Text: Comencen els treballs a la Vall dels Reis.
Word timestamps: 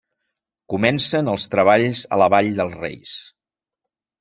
Comencen 0.73 1.29
els 1.35 1.45
treballs 1.55 2.03
a 2.17 2.21
la 2.23 2.31
Vall 2.37 2.51
dels 2.63 2.81
Reis. 2.83 3.15